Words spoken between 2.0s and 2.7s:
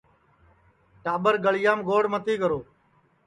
متی کرو